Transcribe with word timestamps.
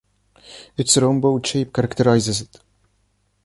Its 0.77 0.97
rhomboid 0.97 1.45
shape 1.45 1.71
characterizes 1.73 2.41
it. 2.41 2.59